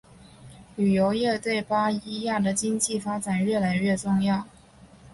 [0.77, 4.47] 旅游业对巴伊亚的经济发展越来越重要。